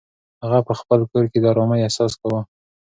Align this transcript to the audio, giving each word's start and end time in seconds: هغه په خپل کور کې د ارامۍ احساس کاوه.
هغه 0.43 0.59
په 0.67 0.73
خپل 0.79 0.99
کور 1.11 1.23
کې 1.31 1.39
د 1.41 1.45
ارامۍ 1.53 1.79
احساس 1.83 2.13
کاوه. 2.21 2.41